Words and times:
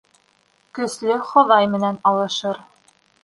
Көслө 0.77 1.17
Хоҙай 1.33 1.69
менән 1.75 2.01
алышыр 2.13 2.63